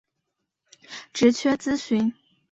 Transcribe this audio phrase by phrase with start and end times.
[1.13, 2.11] 职缺资讯